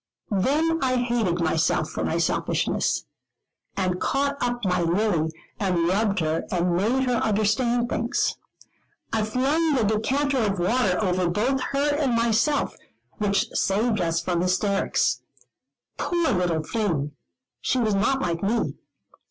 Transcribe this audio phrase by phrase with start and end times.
[0.39, 3.05] Then I hated myself for my selfishness,
[3.77, 8.35] and caught up my Lily and rubbed her, and made her understand things.
[9.13, 12.75] I flung a decanter of water over both her and myself,
[13.19, 15.21] which saved us from hysterics.
[15.99, 17.11] Poor little thing!
[17.59, 18.73] She was not like me.